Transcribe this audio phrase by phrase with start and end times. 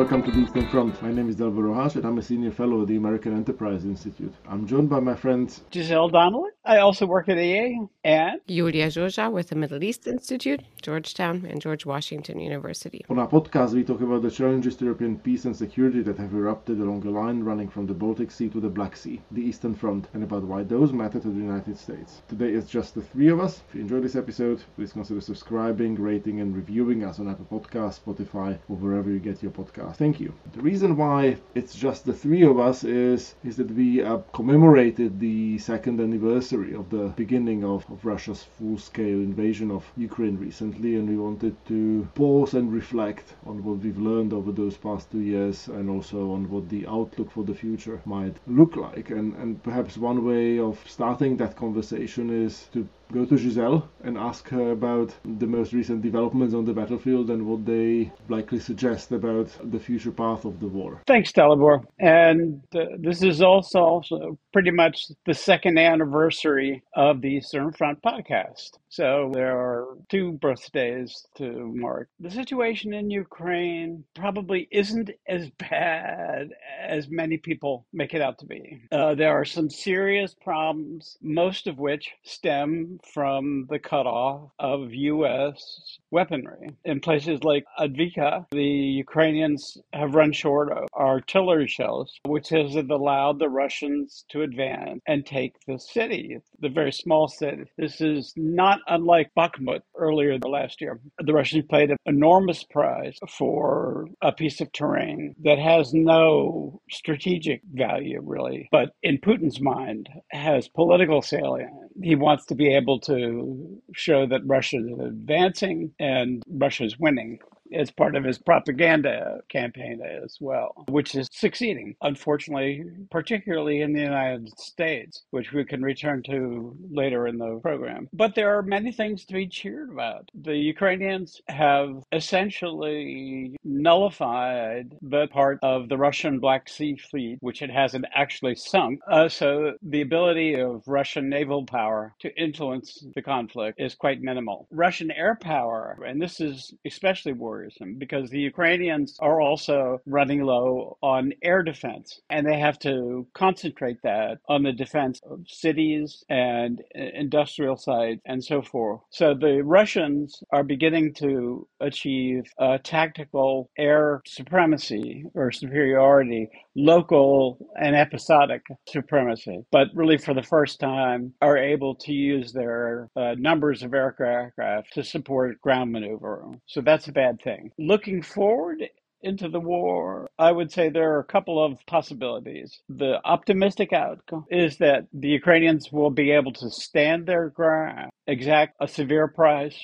[0.00, 1.02] welcome to the Eastern Front.
[1.02, 4.32] My name is Dalibor Rohac and I'm a senior fellow at the American Enterprise Institute.
[4.48, 6.48] I'm joined by my friends Giselle Donnelly.
[6.64, 11.60] I also work at AEI and Iulia Joja with the Middle East Institute, Georgetown, and
[11.60, 13.04] George Washington University.
[13.10, 16.32] On our podcast, we talk about the challenges to European peace and security that have
[16.32, 19.74] erupted along a line running from the Baltic Sea to the Black Sea, the Eastern
[19.74, 22.22] Front, and about why those matter to the United States.
[22.28, 23.62] Today it's just the three of us.
[23.68, 28.00] If you enjoyed this episode, please consider subscribing, rating, and reviewing us on Apple Podcasts,
[28.00, 29.89] Spotify, or wherever you get your podcast.
[29.92, 30.32] Thank you.
[30.52, 35.20] The reason why it's just the three of us is is that we uh, commemorated
[35.20, 41.08] the second anniversary of the beginning of, of Russia's full-scale invasion of Ukraine recently, and
[41.08, 45.68] we wanted to pause and reflect on what we've learned over those past two years,
[45.68, 49.10] and also on what the outlook for the future might look like.
[49.10, 54.16] And and perhaps one way of starting that conversation is to go to Giselle and
[54.16, 59.10] ask her about the most recent developments on the battlefield and what they likely suggest
[59.10, 61.02] about the future path of the war.
[61.06, 61.84] Thanks, Dalibor.
[61.98, 68.02] And uh, this is also, also pretty much the second anniversary of the Eastern Front
[68.02, 68.78] podcast.
[68.90, 72.08] So there are two birthdays to mark.
[72.18, 76.48] The situation in Ukraine probably isn't as bad
[76.80, 78.82] as many people make it out to be.
[78.90, 85.98] Uh, there are some serious problems, most of which stem from the cutoff of U.S.
[86.10, 86.70] weaponry.
[86.84, 93.38] In places like Avdiivka, the Ukrainians have run short of artillery shells, which has allowed
[93.38, 97.64] the Russians to advance and take the city, the very small city.
[97.76, 101.00] This is not unlike Bakhmut earlier last year.
[101.18, 107.62] The Russians paid an enormous price for a piece of terrain that has no strategic
[107.72, 111.74] value, really, but in Putin's mind has political salience.
[112.02, 117.38] He wants to be able to show that Russia is advancing and Russia is winning
[117.72, 124.00] as part of his propaganda campaign as well, which is succeeding, unfortunately, particularly in the
[124.00, 128.08] United States, which we can return to later in the program.
[128.12, 130.28] But there are many things to be cheered about.
[130.34, 137.70] The Ukrainians have essentially nullified the part of the Russian Black Sea Fleet, which it
[137.70, 139.00] hasn't actually sunk.
[139.10, 144.66] Uh, so the ability of Russian naval power to influence the conflict is quite minimal.
[144.70, 150.42] Russian air power, and this is especially worrisome worrisome because the Ukrainians are also running
[150.42, 156.24] low on air defense and they have to concentrate that on the defense of cities
[156.28, 159.00] and uh, industrial sites and so forth.
[159.10, 167.96] So the Russians are beginning to achieve a tactical air supremacy or superiority, local and
[167.96, 173.82] episodic supremacy, but really for the first time are able to use their uh, numbers
[173.82, 176.44] of aircraft to support ground maneuver.
[176.66, 177.70] So that's a bad thing thing.
[177.78, 178.82] Looking forward,
[179.22, 182.80] into the war, I would say there are a couple of possibilities.
[182.88, 188.76] The optimistic outcome is that the Ukrainians will be able to stand their ground, exact
[188.80, 189.76] a severe price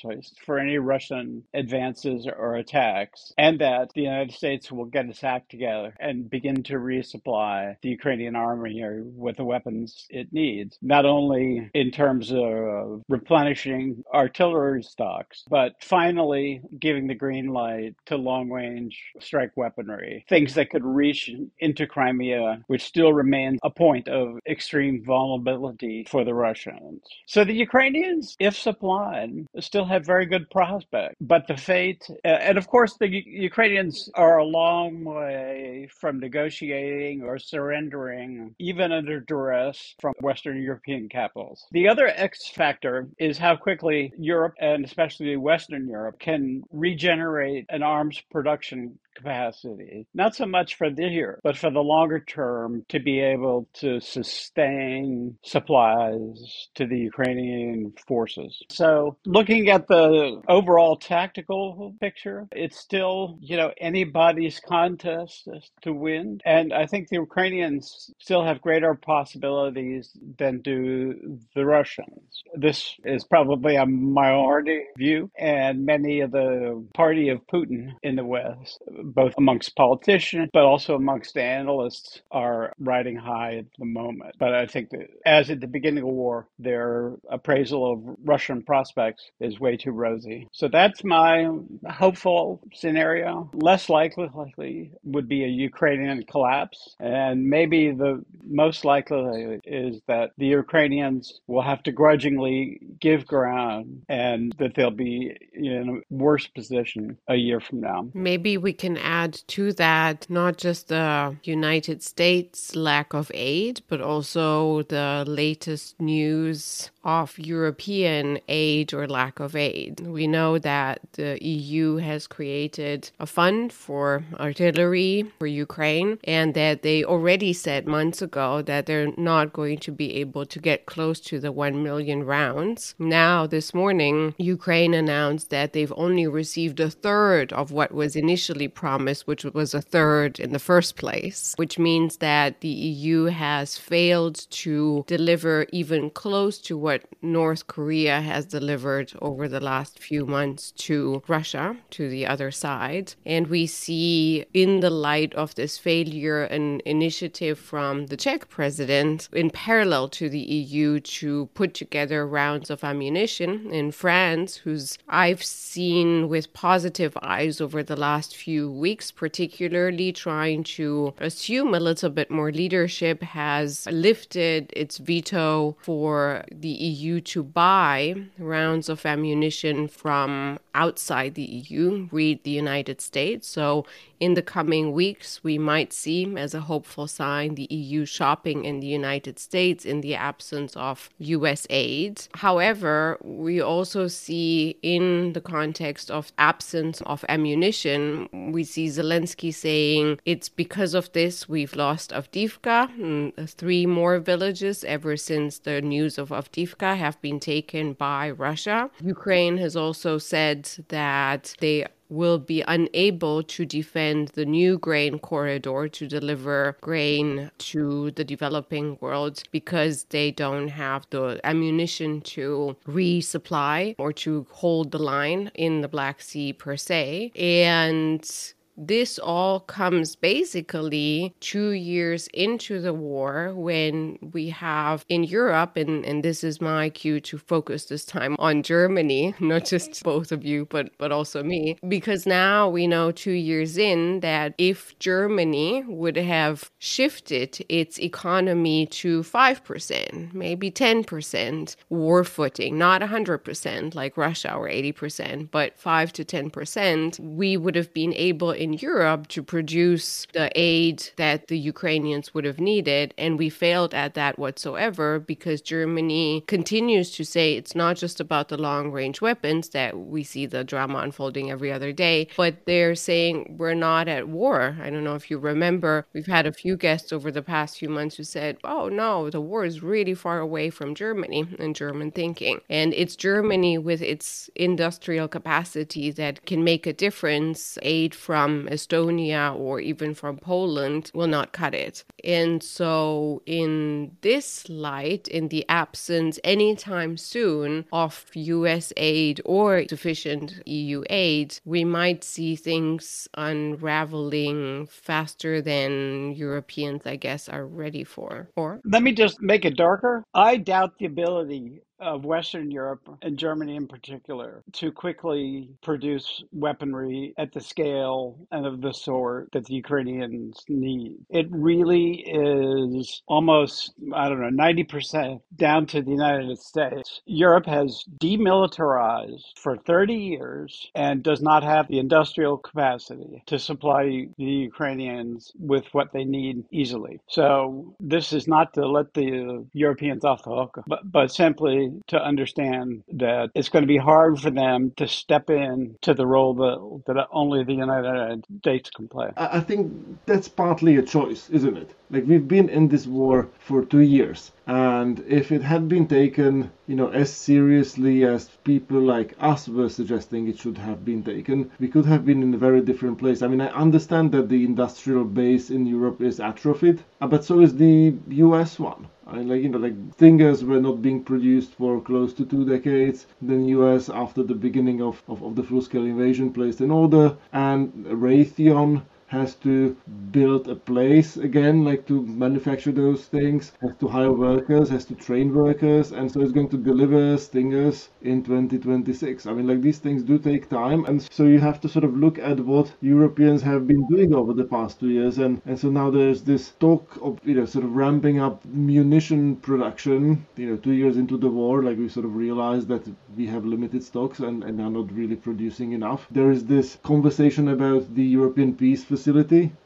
[0.45, 5.49] for any Russian advances or attacks, and that the United States will get its act
[5.51, 8.81] together and begin to resupply the Ukrainian army
[9.15, 16.61] with the weapons it needs, not only in terms of replenishing artillery stocks, but finally
[16.79, 21.29] giving the green light to long range strike weaponry, things that could reach
[21.59, 27.01] into Crimea, which still remains a point of extreme vulnerability for the Russians.
[27.25, 31.15] So the Ukrainians, if supplied, still have very good prospects.
[31.21, 33.09] But the fate, uh, and of course, the
[33.51, 41.09] Ukrainians are a long way from negotiating or surrendering, even under duress, from Western European
[41.09, 41.65] capitals.
[41.71, 47.83] The other X factor is how quickly Europe, and especially Western Europe, can regenerate an
[47.83, 52.99] arms production capacity, not so much for this year, but for the longer term to
[52.99, 58.61] be able to sustain supplies to the Ukrainian forces.
[58.69, 65.49] So, looking at the overall tactical picture, it's still, you know, anybody's contest
[65.81, 66.39] to win.
[66.45, 72.43] And I think the Ukrainians still have greater possibilities than do the Russians.
[72.55, 78.25] This is probably a minority view, and many of the party of Putin in the
[78.25, 78.81] West
[79.13, 84.35] both amongst politicians, but also amongst analysts, are riding high at the moment.
[84.39, 88.61] But I think that as at the beginning of the war, their appraisal of Russian
[88.63, 90.47] prospects is way too rosy.
[90.51, 91.49] So that's my
[91.89, 93.49] hopeful scenario.
[93.53, 96.95] Less likely, likely would be a Ukrainian collapse.
[96.99, 104.03] And maybe the most likely is that the Ukrainians will have to grudgingly give ground
[104.09, 108.09] and that they'll be in a worse position a year from now.
[108.13, 114.01] Maybe we can add to that not just the United States lack of aid, but
[114.01, 120.01] also the latest news of European aid or lack of aid.
[120.01, 126.81] We know that the EU has created a fund for artillery for Ukraine and that
[126.81, 131.21] they already said months ago that they're not going to be able to get close
[131.21, 132.93] to the 1 million rounds.
[132.99, 138.67] Now, this morning, Ukraine announced that they've only received a third of what was initially
[138.67, 143.77] promised, which was a third in the first place, which means that the EU has
[143.77, 149.99] failed to deliver even close to what what North Korea has delivered over the last
[149.99, 153.13] few months to Russia, to the other side.
[153.25, 159.29] And we see, in the light of this failure, an initiative from the Czech president
[159.33, 165.43] in parallel to the EU to put together rounds of ammunition in France, whose I've
[165.43, 172.09] seen with positive eyes over the last few weeks, particularly trying to assume a little
[172.09, 179.87] bit more leadership, has lifted its veto for the EU to buy rounds of ammunition
[179.87, 183.47] from outside the EU, read the United States.
[183.47, 183.85] So
[184.19, 188.79] in the coming weeks, we might see, as a hopeful sign, the EU shopping in
[188.79, 192.27] the United States in the absence of US aid.
[192.35, 200.19] However, we also see, in the context of absence of ammunition, we see Zelensky saying
[200.25, 206.17] it's because of this we've lost Avdiivka, mm, three more villages ever since the news
[206.17, 208.89] of Avdiivka have been taken by Russia.
[209.01, 215.87] Ukraine has also said that they will be unable to defend the new grain corridor
[215.87, 223.95] to deliver grain to the developing world because they don't have the ammunition to resupply
[223.97, 227.31] or to hold the line in the Black Sea per se.
[227.35, 235.75] And this all comes basically two years into the war when we have in Europe,
[235.75, 240.31] and, and this is my cue to focus this time on Germany, not just both
[240.31, 244.97] of you, but, but also me, because now we know two years in that if
[244.99, 254.17] Germany would have shifted its economy to 5%, maybe 10% war footing, not 100% like
[254.17, 259.27] Russia or 80%, but 5 to 10%, we would have been able in in Europe
[259.29, 263.13] to produce the aid that the Ukrainians would have needed.
[263.17, 268.49] And we failed at that whatsoever because Germany continues to say it's not just about
[268.49, 272.95] the long range weapons that we see the drama unfolding every other day, but they're
[272.95, 274.77] saying we're not at war.
[274.81, 277.89] I don't know if you remember, we've had a few guests over the past few
[277.89, 282.11] months who said, oh no, the war is really far away from Germany and German
[282.11, 282.59] thinking.
[282.69, 287.77] And it's Germany with its industrial capacity that can make a difference.
[287.81, 292.03] Aid from Estonia or even from Poland will not cut it.
[292.27, 300.61] And so, in this light, in the absence anytime soon of US aid or sufficient
[300.65, 308.49] EU aid, we might see things unraveling faster than Europeans, I guess, are ready for.
[308.57, 310.25] Or let me just make it darker.
[310.33, 317.33] I doubt the ability of Western Europe and Germany in particular to quickly produce weaponry
[317.37, 321.17] at the scale and of the sort that the Ukrainians need.
[321.29, 327.21] It really is almost, I don't know, 90% down to the United States.
[327.25, 334.27] Europe has demilitarized for 30 years and does not have the industrial capacity to supply
[334.37, 337.19] the Ukrainians with what they need easily.
[337.27, 342.17] So this is not to let the Europeans off the hook, but, but simply to
[342.17, 346.53] understand that it's going to be hard for them to step in to the role
[346.53, 349.29] that, that only the United States can play.
[349.37, 349.93] I think
[350.25, 351.91] that's partly a choice, isn't it?
[352.09, 356.71] Like we've been in this war for two years, and if it had been taken,
[356.87, 361.69] you know, as seriously as people like us were suggesting it should have been taken,
[361.81, 363.41] we could have been in a very different place.
[363.41, 367.59] I mean, I understand that the industrial base in Europe is atrophied, uh, but so
[367.59, 368.79] is the U.S.
[368.79, 369.07] one.
[369.29, 373.27] I like you know like Stingers were not being produced for close to two decades.
[373.41, 377.35] Then US after the beginning of, of, of the full scale invasion placed an order
[377.51, 379.95] and Raytheon has to
[380.31, 385.15] build a place again, like to manufacture those things, has to hire workers, has to
[385.15, 389.45] train workers, and so it's going to deliver stingers in 2026.
[389.45, 392.15] I mean, like these things do take time, and so you have to sort of
[392.17, 395.89] look at what Europeans have been doing over the past two years, and, and so
[395.89, 400.45] now there's this talk of you know sort of ramping up munition production.
[400.55, 403.65] You know, two years into the war, like we sort of realized that we have
[403.65, 406.27] limited stocks and, and are not really producing enough.
[406.31, 409.16] There is this conversation about the European Peace Facility,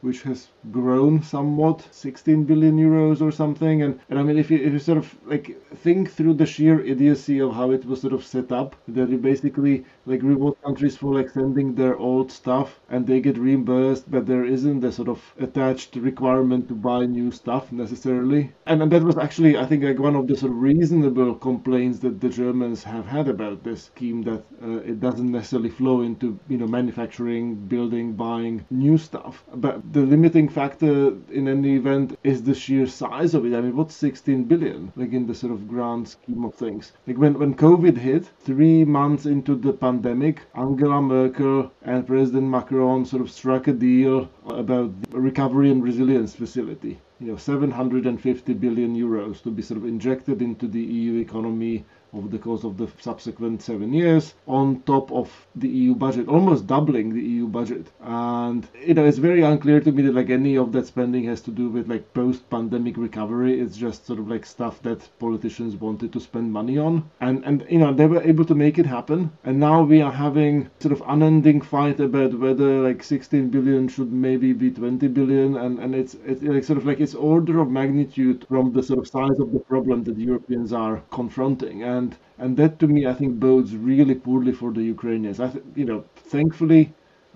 [0.01, 3.81] which has grown somewhat, 16 billion euros or something.
[3.83, 6.79] And, and I mean, if you, if you sort of like think through the sheer
[6.81, 10.97] idiocy of how it was sort of set up, that you basically like reward countries
[10.97, 15.09] for like sending their old stuff and they get reimbursed, but there isn't a sort
[15.09, 18.51] of attached requirement to buy new stuff necessarily.
[18.65, 21.99] And, and that was actually, I think, like one of the sort of reasonable complaints
[21.99, 26.39] that the Germans have had about this scheme that uh, it doesn't necessarily flow into
[26.47, 29.43] you know manufacturing, building, buying new stuff.
[29.53, 33.55] But the limiting factor in any event is the sheer size of it.
[33.55, 34.91] I mean, what's 16 billion?
[34.95, 36.91] Like in the sort of grand scheme of things.
[37.07, 43.03] Like when when COVID hit, three months into the pandemic, Angela Merkel and President Macron
[43.05, 47.01] sort of struck a deal about the recovery and resilience facility.
[47.19, 51.83] You know 750 billion euros to be sort of injected into the EU economy
[52.13, 56.67] over the course of the subsequent seven years on top of the EU budget, almost
[56.67, 57.87] doubling the EU budget.
[58.01, 61.41] And you know, it's very unclear to me that like any of that spending has
[61.41, 63.59] to do with like post-pandemic recovery.
[63.59, 67.65] It's just sort of like stuff that politicians wanted to spend money on, and and
[67.69, 69.31] you know they were able to make it happen.
[69.43, 74.11] And now we are having sort of unending fight about whether like 16 billion should
[74.11, 77.69] maybe be 20 billion, and and it's it's like sort of like it's order of
[77.69, 81.83] magnitude from the sort of size of the problem that Europeans are confronting.
[81.83, 85.39] And and and that to me I think bodes really poorly for the Ukrainians.
[85.39, 86.03] I th- you know
[86.35, 86.83] thankfully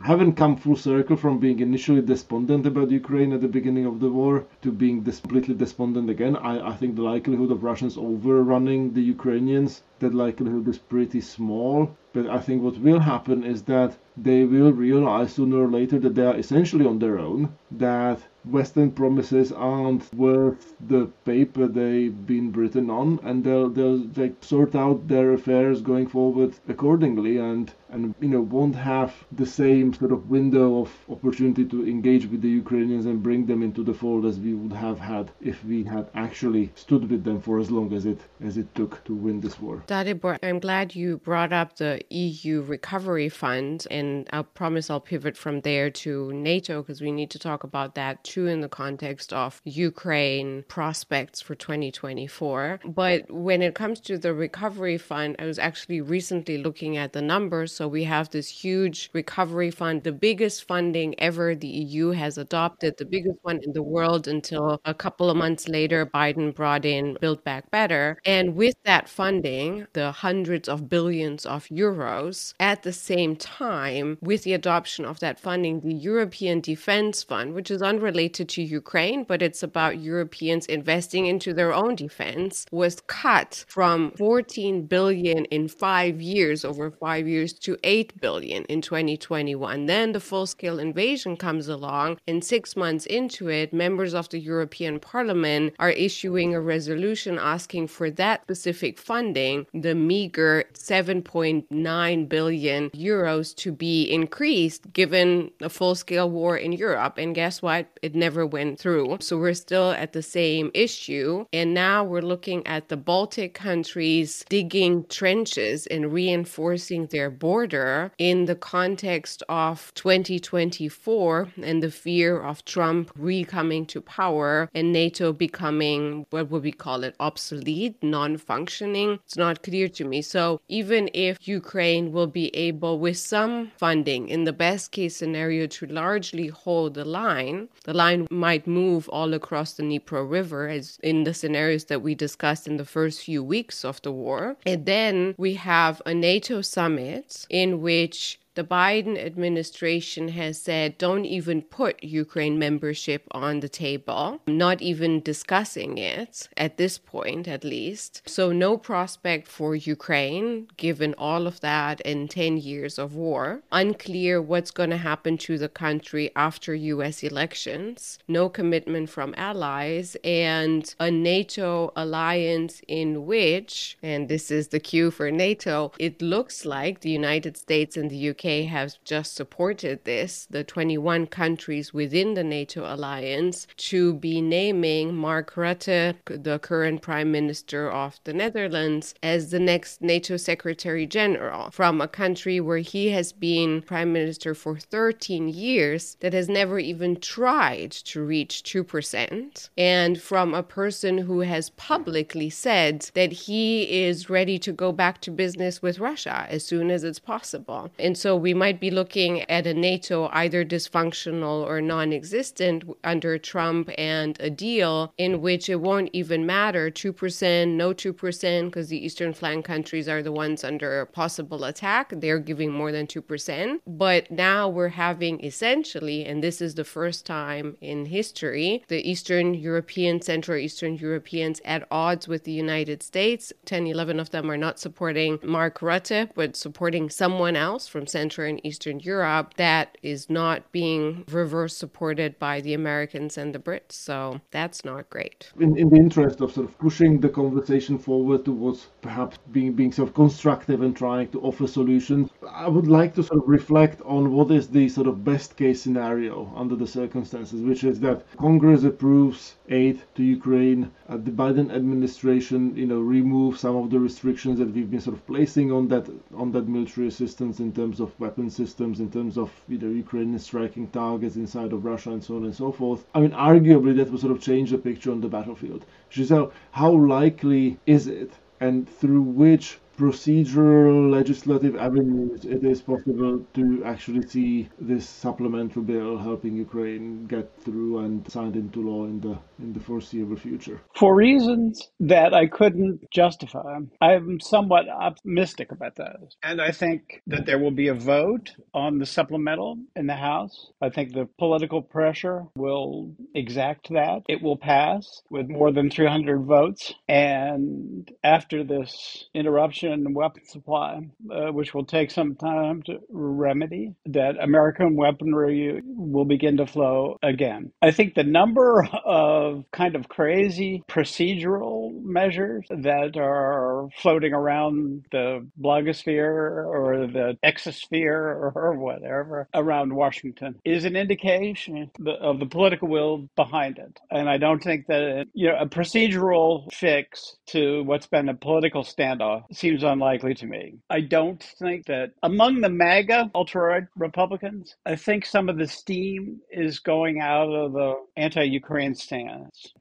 [0.04, 4.02] I haven't come full circle from being initially despondent about Ukraine at the beginning of
[4.02, 6.36] the war to being completely despondent again.
[6.36, 11.96] I, I think the likelihood of Russians overrunning the Ukrainians, that likelihood is pretty small.
[12.12, 16.16] But I think what will happen is that they will realize sooner or later that
[16.16, 22.52] they are essentially on their own, that Western promises aren't worth the paper they've been
[22.52, 28.14] written on, and they'll they'll like sort out their affairs going forward accordingly, and and
[28.20, 32.50] you know won't have the same sort of window of opportunity to engage with the
[32.50, 36.10] Ukrainians and bring them into the fold as we would have had if we had
[36.14, 39.60] actually stood with them for as long as it as it took to win this
[39.60, 39.84] war.
[39.88, 45.38] Dalibor, I'm glad you brought up the EU Recovery Fund, and I promise I'll pivot
[45.38, 49.32] from there to NATO because we need to talk about that too in the context
[49.32, 52.82] of Ukraine prospects for 2024.
[52.84, 57.22] But when it comes to the recovery fund, I was actually recently looking at the
[57.22, 57.72] numbers.
[57.72, 62.98] So we have this huge recovery fund, the biggest funding ever the EU has adopted,
[62.98, 67.18] the biggest one in the world until a couple of months later, Biden brought in
[67.22, 68.20] Build Back Better.
[68.26, 74.44] And with that funding, the hundreds of billions of euros, at the same time, with
[74.44, 79.24] the adoption of that funding, the European Defense Fund, which is unrelated related to Ukraine,
[79.24, 85.68] but it's about Europeans investing into their own defense, was cut from 14 billion in
[85.68, 89.86] five years, over five years, to 8 billion in 2021.
[89.86, 94.40] Then the full scale invasion comes along, and six months into it, members of the
[94.40, 102.90] European Parliament are issuing a resolution asking for that specific funding, the meager 7.9 billion
[102.90, 107.20] euros, to be increased given a full scale war in Europe.
[107.20, 107.86] And guess what?
[108.02, 109.18] It never went through.
[109.22, 111.46] So we're still at the same issue.
[111.54, 118.46] And now we're looking at the Baltic countries digging trenches and reinforcing their border in
[118.46, 125.34] the context of 2024 and the fear of Trump re coming to power and NATO
[125.34, 129.20] becoming, what would we call it, obsolete, non functioning.
[129.26, 130.22] It's not clear to me.
[130.22, 135.68] So even if Ukraine will be able, with some funding, in the best case scenario,
[135.68, 140.98] to largely hold the line, the line might move all across the Dnipro River, as
[141.04, 144.58] in the scenarios that we discussed in the first few weeks of the war.
[144.66, 151.26] And then we have a NATO summit in which the Biden administration has said don't
[151.26, 157.64] even put Ukraine membership on the table, not even discussing it at this point, at
[157.64, 158.22] least.
[158.26, 163.62] So, no prospect for Ukraine, given all of that in 10 years of war.
[163.72, 168.20] Unclear what's going to happen to the country after US elections.
[168.28, 175.12] No commitment from allies, and a NATO alliance in which, and this is the cue
[175.12, 180.46] for NATO, it looks like the United States and the UK Have just supported this,
[180.48, 187.32] the 21 countries within the NATO alliance, to be naming Mark Rutte, the current Prime
[187.32, 193.10] Minister of the Netherlands, as the next NATO Secretary General from a country where he
[193.10, 199.70] has been Prime Minister for 13 years that has never even tried to reach 2%,
[199.76, 205.20] and from a person who has publicly said that he is ready to go back
[205.22, 207.90] to business with Russia as soon as it's possible.
[207.98, 213.38] And so we might be looking at a NATO either dysfunctional or non existent under
[213.38, 219.06] Trump and a deal in which it won't even matter 2%, no 2%, because the
[219.06, 222.14] Eastern flank countries are the ones under possible attack.
[222.16, 223.80] They're giving more than 2%.
[223.88, 229.54] But now we're having essentially, and this is the first time in history, the Eastern
[229.54, 233.54] European, Central Eastern Europeans at odds with the United States.
[233.66, 238.50] 10, 11 of them are not supporting Mark Rutte, but supporting someone else from Central
[238.50, 243.92] and Eastern Europe that is not being reverse supported by the Americans and the Brits.
[243.92, 245.52] So that's not great.
[245.60, 249.92] In, in the interest of sort of pushing the conversation forward towards perhaps being being
[249.92, 254.02] sort of constructive and trying to offer solutions, I would like to sort of reflect
[254.02, 258.26] on what is the sort of best case scenario under the circumstances, which is that
[258.38, 264.00] Congress approves aid to Ukraine, uh, the Biden administration, you know, remove some of the
[264.00, 268.00] restrictions that we've been sort of placing on that on that military assistance in terms
[268.00, 272.24] of weapon systems, in terms of you know Ukraine striking targets inside of Russia and
[272.24, 273.06] so on and so forth.
[273.14, 275.86] I mean, arguably that will sort of change the picture on the battlefield.
[276.10, 283.82] So, how likely is it, and through which procedural legislative avenues it is possible to
[283.86, 289.38] actually see this supplemental bill helping Ukraine get through and signed into law in the
[289.60, 290.82] in the foreseeable future.
[290.96, 296.18] For reasons that I couldn't justify, I'm somewhat optimistic about that.
[296.44, 300.72] And I think that there will be a vote on the supplemental in the House.
[300.82, 304.24] I think the political pressure will exact that.
[304.28, 306.94] It will pass with more than 300 votes.
[307.08, 313.94] And after this interruption and weapon supply, uh, which will take some time to remedy,
[314.06, 317.72] that American weaponry will begin to flow again.
[317.82, 325.46] I think the number of kind of crazy procedural measures that are floating around the
[325.62, 331.90] blogosphere or the exosphere or whatever around Washington is an indication
[332.22, 334.00] of the political will behind it.
[334.12, 338.84] And I don't think that, you know, a procedural fix to what's been a political
[338.84, 340.76] standoff seems unlikely to me.
[340.90, 346.40] I don't think that among the MAGA ultra Republicans, I think some of the steam
[346.52, 348.96] is going out of the anti Ukraine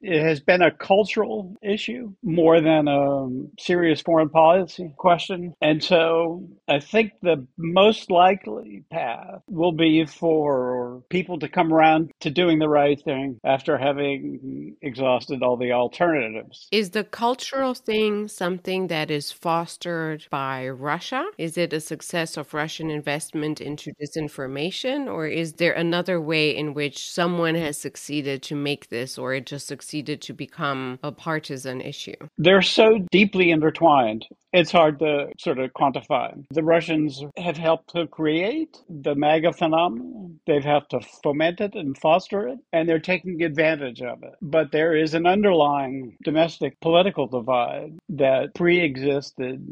[0.01, 3.27] It has been a cultural issue more than a
[3.59, 5.53] serious foreign policy question.
[5.61, 12.11] And so I think the most likely path will be for people to come around
[12.21, 16.67] to doing the right thing after having exhausted all the alternatives.
[16.71, 20.25] Is the cultural thing something that is fostered?
[20.29, 21.25] by Russia?
[21.37, 25.07] Is it a success of Russian investment into disinformation?
[25.07, 29.67] Or is there another way in which someone has succeeded to make this, or just
[29.67, 32.15] succeeded to become a partisan issue?
[32.37, 36.41] They're so deeply intertwined it's hard to sort of quantify.
[36.49, 40.39] The Russians have helped to create the MAGA phenomenon.
[40.47, 44.35] They've helped to foment it and foster it, and they're taking advantage of it.
[44.41, 49.67] But there is an underlying domestic political divide that pre existed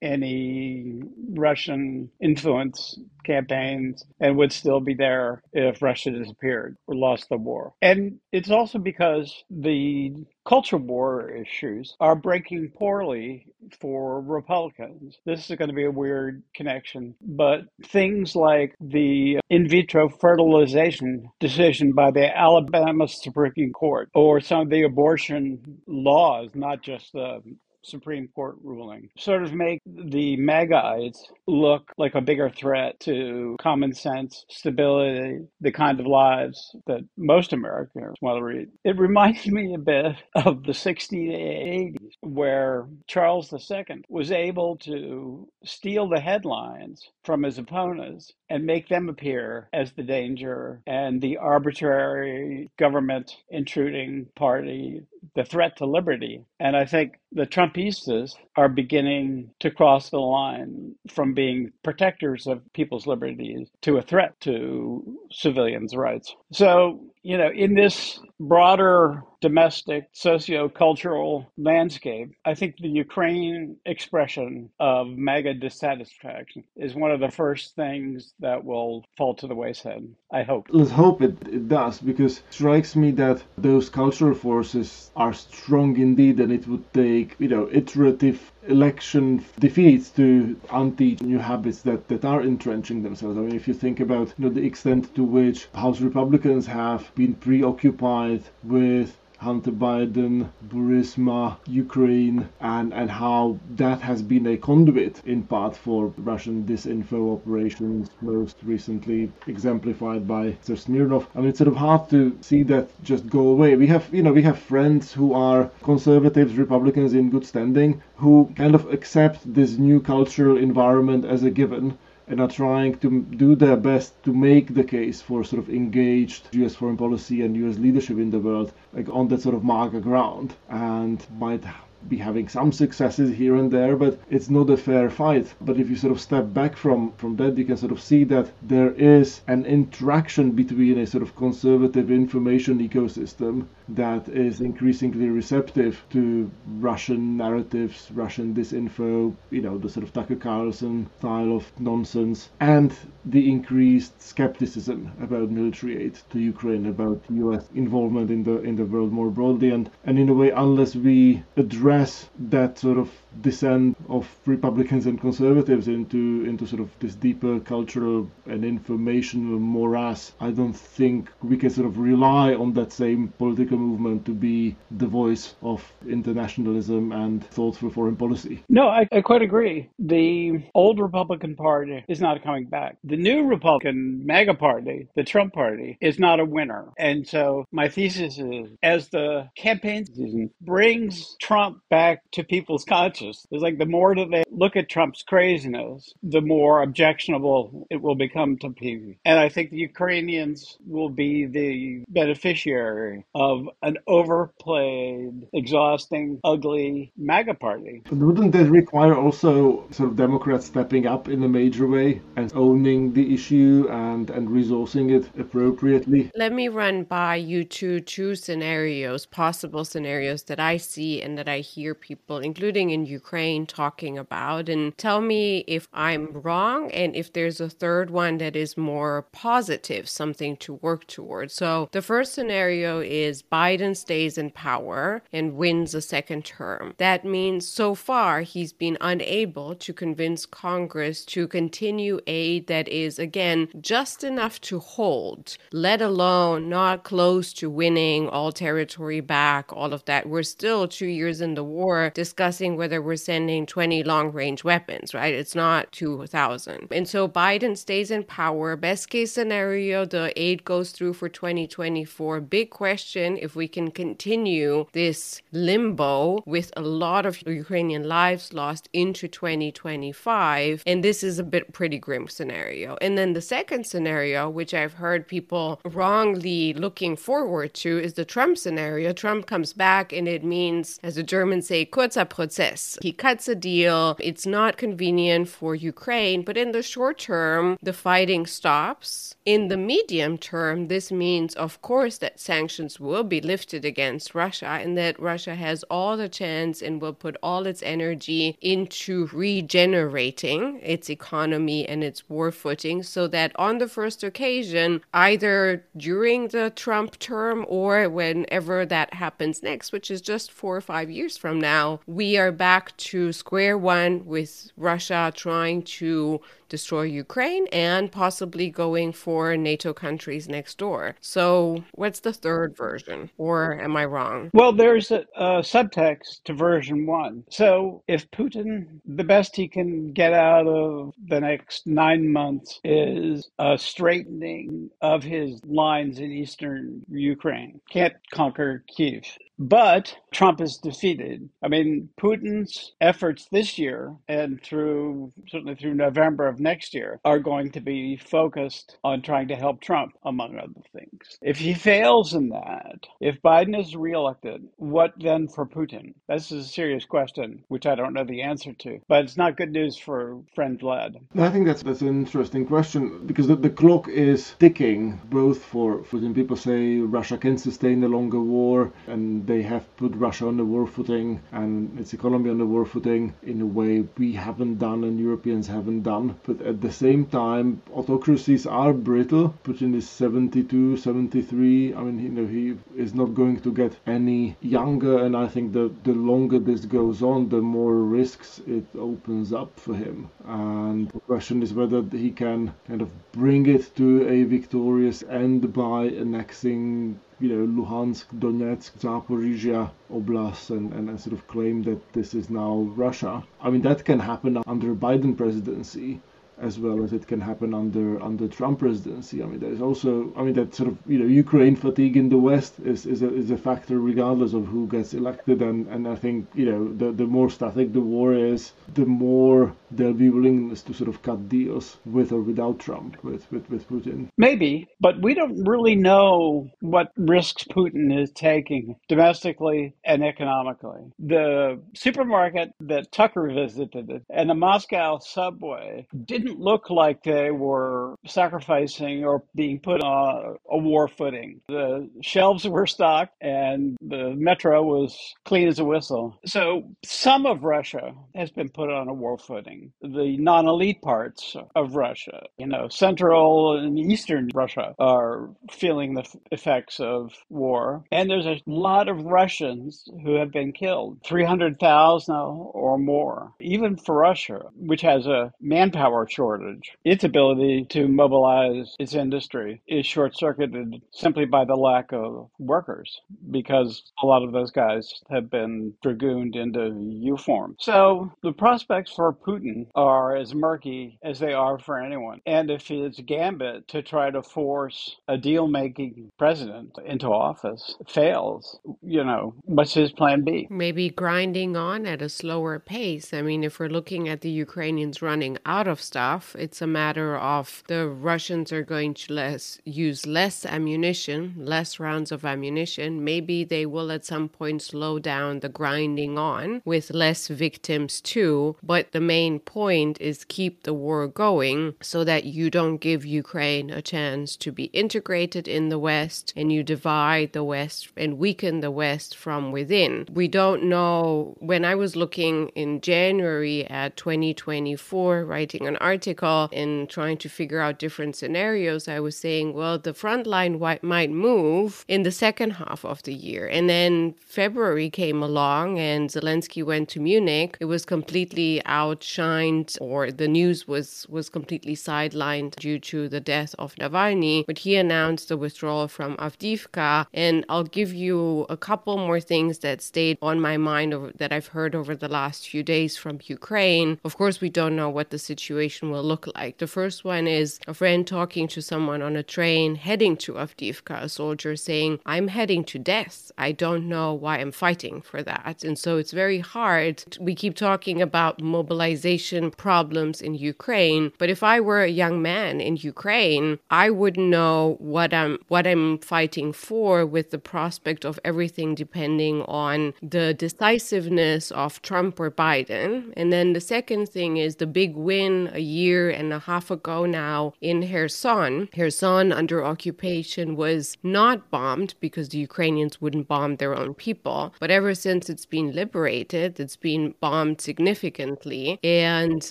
[0.00, 7.36] any Russian influence campaigns and would still be there if Russia disappeared or lost the
[7.36, 7.72] war.
[7.82, 10.14] And it's also because the
[10.48, 13.46] culture war issues are breaking poorly
[13.80, 15.18] for Republicans.
[15.26, 21.28] This is going to be a weird connection, but things like the in vitro fertilization
[21.38, 27.42] decision by the Alabama Supreme Court or some of the abortion laws, not just the
[27.84, 33.92] Supreme Court ruling sort of make the MAGAites look like a bigger threat to common
[33.92, 38.68] sense, stability, the kind of lives that most Americans want to lead.
[38.84, 44.76] It reminds me a bit of the 60s and 80s, where Charles II was able
[44.78, 51.20] to steal the headlines from his opponents and make them appear as the danger and
[51.20, 55.02] the arbitrary government intruding party,
[55.34, 56.44] the threat to liberty.
[56.60, 62.62] And I think the Trumpistas are beginning to cross the line from being protectors of
[62.72, 66.34] people's liberties to a threat to civilians' rights.
[66.52, 75.06] So, you know, in this broader domestic socio-cultural landscape, I think the Ukraine expression of
[75.08, 80.04] MAGA dissatisfaction is one of the first things that will fall to the wayside.
[80.32, 80.66] I hope.
[80.70, 85.96] Let's hope it, it does, because it strikes me that those cultural forces are strong
[85.96, 92.06] indeed, and it would take, you know, iterative election defeats to unteach new habits that,
[92.08, 93.38] that are entrenching themselves.
[93.38, 97.10] I mean, if you think about you know, the extent to which House Republicans have
[97.14, 98.27] been preoccupied
[98.64, 105.76] with Hunter Biden, Burisma, Ukraine, and, and how that has been a conduit in part
[105.76, 111.28] for Russian disinfo operations, most recently exemplified by Sir Smirnov.
[111.36, 113.76] I mean, it's sort of hard to see that just go away.
[113.76, 118.52] We have, you know, we have friends who are conservatives, Republicans in good standing, who
[118.56, 121.96] kind of accept this new cultural environment as a given
[122.28, 126.48] and are trying to do their best to make the case for sort of engaged
[126.52, 130.00] US foreign policy and US leadership in the world, like on that sort of MAGA
[130.00, 131.64] ground, and might
[132.08, 135.52] be having some successes here and there, but it's not a fair fight.
[135.60, 138.24] But if you sort of step back from from that, you can sort of see
[138.24, 145.28] that there is an interaction between a sort of conservative information ecosystem that is increasingly
[145.28, 151.72] receptive to Russian narratives, Russian disinfo, you know, the sort of Tucker Carlson style of
[151.80, 157.68] nonsense, and the increased skepticism about military aid to Ukraine, about U.S.
[157.74, 161.42] involvement in the in the world more broadly, and and in a way, unless we
[161.56, 167.60] address that sort of descent of Republicans and conservatives into into sort of this deeper
[167.60, 173.28] cultural and informational morass, I don't think we can sort of rely on that same
[173.38, 178.62] political movement to be the voice of internationalism and thoughtful foreign policy.
[178.68, 179.90] No, I, I quite agree.
[179.98, 182.96] The old Republican Party is not coming back.
[183.04, 186.86] The new Republican MAGA Party, the Trump Party, is not a winner.
[186.98, 193.27] And so my thesis is as the campaign season brings Trump back to people's conscience,
[193.50, 198.14] it's like the more that they look at Trump's craziness, the more objectionable it will
[198.14, 199.14] become to people.
[199.24, 207.54] And I think the Ukrainians will be the beneficiary of an overplayed, exhausting, ugly MAGA
[207.54, 208.02] party.
[208.04, 212.52] But wouldn't that require also sort of Democrats stepping up in a major way and
[212.54, 216.30] owning the issue and, and resourcing it appropriately?
[216.34, 221.48] Let me run by you two two scenarios, possible scenarios that I see and that
[221.48, 224.68] I hear people, including in Ukraine, talking about.
[224.68, 229.22] And tell me if I'm wrong and if there's a third one that is more
[229.32, 231.54] positive, something to work towards.
[231.54, 236.94] So the first scenario is Biden stays in power and wins a second term.
[236.98, 243.18] That means so far he's been unable to convince Congress to continue aid that is,
[243.18, 249.92] again, just enough to hold, let alone not close to winning all territory back, all
[249.92, 250.28] of that.
[250.28, 255.14] We're still two years in the war discussing whether we're sending 20 long range weapons,
[255.14, 255.34] right?
[255.34, 256.88] It's not 2,000.
[256.90, 258.76] And so Biden stays in power.
[258.76, 262.40] Best case scenario, the aid goes through for 2024.
[262.40, 268.88] Big question if we can continue this limbo with a lot of Ukrainian lives lost
[268.92, 270.82] into 2025.
[270.86, 272.96] And this is a bit pretty grim scenario.
[273.00, 278.24] And then the second scenario, which I've heard people wrongly looking forward to, is the
[278.24, 279.12] Trump scenario.
[279.12, 282.87] Trump comes back and it means, as the Germans say, kurzer Prozess.
[283.02, 284.16] He cuts a deal.
[284.20, 289.34] It's not convenient for Ukraine, but in the short term, the fighting stops.
[289.44, 294.78] In the medium term, this means, of course, that sanctions will be lifted against Russia
[294.82, 300.80] and that Russia has all the chance and will put all its energy into regenerating
[300.82, 306.70] its economy and its war footing so that on the first occasion, either during the
[306.76, 311.60] Trump term or whenever that happens next, which is just four or five years from
[311.60, 318.70] now, we are back to square one with Russia trying to destroy Ukraine and possibly
[318.70, 321.16] going for NATO countries next door.
[321.20, 323.30] So, what's the third version?
[323.38, 324.50] Or am I wrong?
[324.52, 327.44] Well, there's a, a, subtext to version one.
[327.50, 333.48] So, if Putin, the best he can get out of the next nine months is
[333.58, 339.24] a straightening of his lines in eastern Ukraine, can't conquer Kiev
[339.58, 341.48] But Trump is defeated.
[341.62, 347.38] I mean, Putin's efforts this year and through certainly through November of next year are
[347.38, 351.38] going to be focused on trying to help Trump, among other things.
[351.42, 356.14] If he fails in that, if Biden is reelected, what then for Putin?
[356.28, 359.00] This is a serious question, which I don't know the answer to.
[359.08, 361.16] But it's not good news for friend Vlad.
[361.36, 365.98] I think that's that's an interesting question because the, the clock is ticking both for
[365.98, 366.34] Putin.
[366.34, 370.64] People say Russia can sustain a longer war and they have put Russia on the
[370.64, 375.04] war footing and its economy on the war footing in a way we haven't done
[375.04, 376.36] and Europeans haven't done.
[376.44, 379.54] But at the same time, autocracies are brittle.
[379.64, 381.94] Putin is 72, 73.
[381.94, 385.72] I mean, you know, he is not going to get any younger, and I think
[385.72, 390.28] the the longer this goes on, the more risks it opens up for him.
[390.44, 395.72] And the question is whether he can kind of bring it to a victorious end
[395.72, 402.12] by annexing you know, Luhansk, Donetsk, Zaporizhia Oblast and, and, and sort of claim that
[402.12, 403.44] this is now Russia.
[403.60, 406.20] I mean, that can happen under Biden presidency
[406.60, 409.42] as well as it can happen under under Trump presidency.
[409.42, 412.38] I mean, there's also, I mean, that sort of you know Ukraine fatigue in the
[412.38, 416.16] West is is a, is a factor regardless of who gets elected, and and I
[416.16, 420.82] think you know the the more static the war is, the more there'll be willingness
[420.82, 424.28] to sort of cut deals with or without Trump with with with Putin.
[424.36, 431.02] Maybe, but we don't really know what risks Putin is taking domestically and economically.
[431.18, 438.16] The supermarket that Tucker visited and the Moscow subway didn't didn't look like they were
[438.26, 441.60] sacrificing or being put on a war footing.
[441.68, 446.38] The shelves were stocked and the metro was clean as a whistle.
[446.46, 449.92] So some of Russia has been put on a war footing.
[450.00, 456.24] The non elite parts of Russia, you know, central and eastern Russia are feeling the
[456.50, 458.04] effects of war.
[458.10, 464.16] And there's a lot of Russians who have been killed 300,000 or more, even for
[464.16, 466.92] Russia, which has a manpower shortage.
[467.04, 473.20] Its ability to mobilize its industry is short circuited simply by the lack of workers
[473.50, 477.74] because a lot of those guys have been dragooned into U form.
[477.80, 482.40] So the prospects for Putin are as murky as they are for anyone.
[482.46, 488.78] And if his gambit to try to force a deal making president into office fails,
[489.08, 490.66] you know, what's his plan B?
[490.70, 493.32] Maybe grinding on at a slower pace.
[493.32, 496.54] I mean, if we're looking at the Ukrainians running out of stuff.
[496.58, 502.32] It's a matter of the Russians are going to less use less ammunition, less rounds
[502.32, 503.24] of ammunition.
[503.24, 508.76] Maybe they will at some point slow down the grinding on with less victims too.
[508.82, 513.90] But the main point is keep the war going so that you don't give Ukraine
[513.90, 518.80] a chance to be integrated in the West and you divide the West and weaken
[518.80, 520.26] the West from within.
[520.40, 521.56] We don't know.
[521.70, 527.80] When I was looking in January at 2024, writing an article, in trying to figure
[527.84, 532.70] out different scenarios, I was saying, well, the front line might move in the second
[532.80, 533.64] half of the year.
[533.76, 537.76] And then February came along and Zelensky went to Munich.
[537.80, 543.74] It was completely outshined, or the news was, was completely sidelined due to the death
[543.78, 544.66] of Navalny.
[544.66, 547.26] But he announced the withdrawal from Avdiivka.
[547.32, 551.52] And I'll give you a couple more things that stayed on my mind over, that
[551.52, 554.18] I've heard over the last few days from Ukraine.
[554.24, 556.78] Of course, we don't know what the situation will look like.
[556.78, 561.16] The first one is a friend talking to someone on a train heading to Avdiivka,
[561.22, 563.52] a soldier saying, I'm heading to death.
[563.58, 565.84] I don't know why I'm fighting for that.
[565.84, 567.36] And so it's very hard.
[567.38, 572.80] We keep talking about mobilization problems in Ukraine, but if I were a young man
[572.80, 578.40] in Ukraine, I wouldn't know what I'm what I'm fighting for with the prospect of
[578.50, 583.32] everything depending on the decisiveness of Trump or Biden.
[583.36, 587.26] And then the second thing is the big win a year and a half ago
[587.26, 588.88] now in Kherson.
[588.94, 594.74] Kherson, under occupation, was not bombed because the Ukrainians wouldn't bomb their own people.
[594.80, 598.98] But ever since it's been liberated, it's been bombed significantly.
[599.02, 599.70] And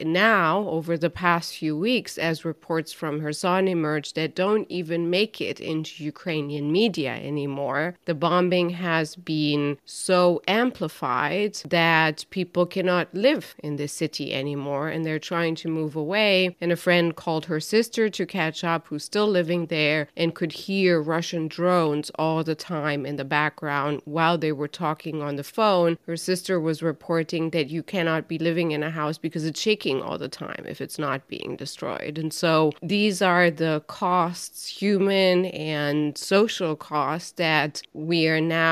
[0.00, 5.40] now, over the past few weeks, as reports from Kherson emerge that don't even make
[5.40, 13.54] it into Ukrainian media anymore, the bombing has been so amplified that people cannot live
[13.62, 17.60] in the city anymore and they're trying to move away, and a friend called her
[17.60, 22.54] sister to catch up who's still living there and could hear Russian drones all the
[22.54, 25.98] time in the background while they were talking on the phone.
[26.06, 30.02] Her sister was reporting that you cannot be living in a house because it's shaking
[30.02, 32.18] all the time if it's not being destroyed.
[32.18, 38.69] And so these are the costs, human and social costs, that we are now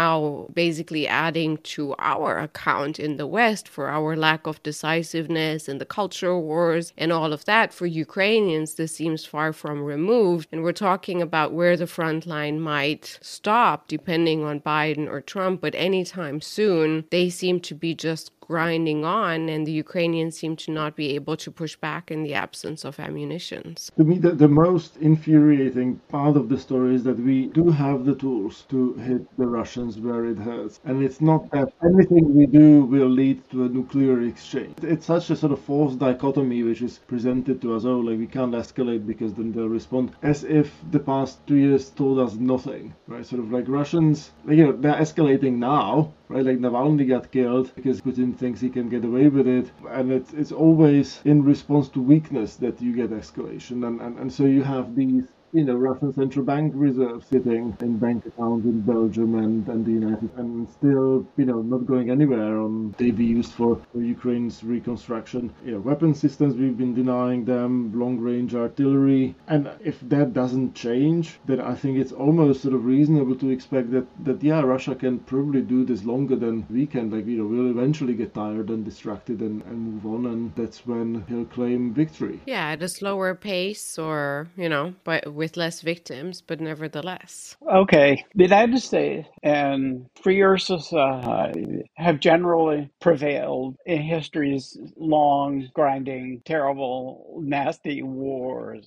[0.52, 5.86] basically adding to our account in the West for our lack of decisiveness and the
[5.86, 7.72] culture wars and all of that.
[7.72, 10.48] For Ukrainians, this seems far from removed.
[10.52, 15.60] And we're talking about where the front line might stop depending on Biden or Trump,
[15.60, 20.70] but anytime soon, they seem to be just grinding on, and the Ukrainians seem to
[20.70, 23.92] not be able to push back in the absence of ammunitions.
[23.98, 28.06] To me, the, the most infuriating part of the story is that we do have
[28.06, 30.80] the tools to hit the Russians where it hurts.
[30.84, 34.74] And it's not that anything we do will lead to a nuclear exchange.
[34.82, 38.26] It's such a sort of false dichotomy which is presented to us oh, like we
[38.26, 42.94] can't escalate because then they'll respond, as if the past two years told us nothing,
[43.06, 43.26] right?
[43.26, 46.44] Sort of like Russians, you know, they're escalating now, right?
[46.44, 50.32] Like Navalny got killed because Putin thinks he can get away with it, and it's
[50.32, 54.62] it's always in response to weakness that you get escalation, and and, and so you
[54.62, 59.66] have these you know, Russian central bank reserves sitting in bank accounts in Belgium and,
[59.68, 63.80] and the United and still, you know, not going anywhere on they be used for,
[63.92, 65.52] for Ukraine's reconstruction.
[65.64, 69.34] You know, weapon systems we've been denying them, long range artillery.
[69.46, 73.90] And if that doesn't change, then I think it's almost sort of reasonable to expect
[73.92, 77.10] that, that yeah, Russia can probably do this longer than we can.
[77.10, 80.86] Like, you know, we'll eventually get tired and distracted and, and move on and that's
[80.86, 82.40] when he'll claim victory.
[82.46, 87.56] Yeah, at a slower pace or, you know, but with less victims, but nevertheless.
[87.72, 88.22] Okay.
[88.34, 98.02] The United States and freer society have generally prevailed in history's long, grinding, terrible, nasty
[98.02, 98.86] wars.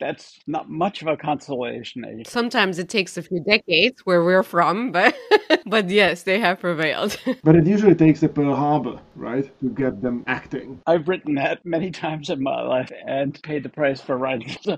[0.00, 2.04] That's not much of a consolation.
[2.04, 2.22] Eh?
[2.26, 5.16] Sometimes it takes a few decades where we're from, but
[5.66, 7.18] but yes, they have prevailed.
[7.42, 10.80] but it usually takes a Pearl Harbor, right, to get them acting.
[10.86, 14.56] I've written that many times in my life and paid the price for writing.
[14.62, 14.76] So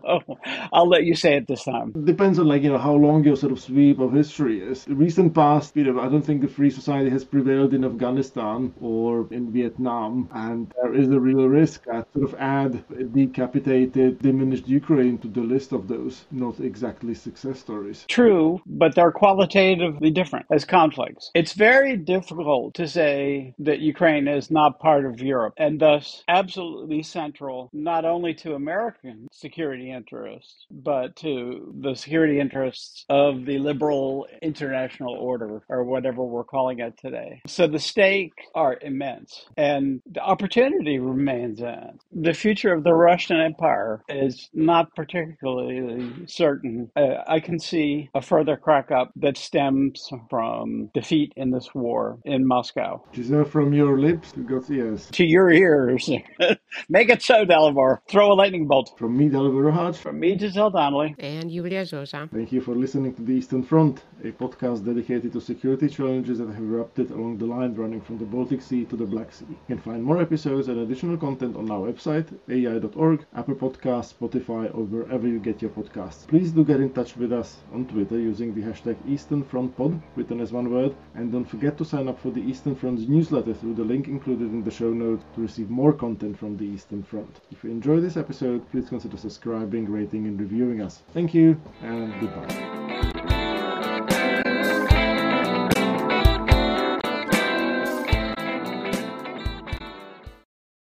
[0.72, 1.92] I'll let you say it this time.
[1.94, 4.84] It depends on like you know how long your sort of sweep of history is.
[4.84, 8.72] The recent past, you know, I don't think the free society has prevailed in Afghanistan
[8.80, 14.68] or in Vietnam, and there is a real risk that sort of add decapitated, diminished
[14.68, 18.04] Ukraine to the list of those not exactly success stories.
[18.08, 21.30] True, but they're qualitatively different as conflicts.
[21.34, 27.02] It's very difficult to say that Ukraine is not part of Europe and thus absolutely
[27.02, 34.26] central not only to American security interests, but to the security interests of the liberal
[34.42, 37.40] international order or whatever we're calling it today.
[37.46, 41.98] So the stakes are immense and the opportunity remains in.
[42.12, 46.90] The future of the Russian Empire is not particularly certain.
[46.96, 52.18] Uh, I can see a further crack up that stems from defeat in this war
[52.24, 53.02] in Moscow.
[53.14, 55.06] Giselle, from your lips to God's ears.
[55.12, 56.08] To your ears.
[56.88, 57.98] Make it so, Dalibor.
[58.08, 58.94] Throw a lightning bolt.
[58.98, 59.96] From me, Dalibor Rohac.
[59.96, 61.14] From me, Giselle Donnelly.
[61.18, 62.30] And Iulia Joja.
[62.30, 66.48] Thank you for listening to The Eastern Front, a podcast dedicated to security challenges that
[66.48, 69.46] have erupted along the line running from the Baltic Sea to the Black Sea.
[69.48, 74.66] You can find more episodes and additional content on our website, aei.org, Apple Podcasts, Spotify,
[74.74, 76.26] or wherever you get your podcasts.
[76.26, 80.52] Please do get in touch with us on Twitter using the hashtag EasternFrontPod, written as
[80.52, 83.84] one word, and don't forget to sign up for the Eastern Front's newsletter through the
[83.84, 87.40] link included in the show notes to receive more content from the Eastern Front.
[87.50, 91.02] If you enjoyed this episode, please consider subscribing, rating, and reviewing us.
[91.12, 93.59] Thank you, and goodbye.